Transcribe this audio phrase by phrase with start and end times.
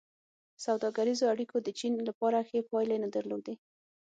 [0.65, 3.55] سوداګریزو اړیکو د چین لپاره ښې پایلې نه درلودې.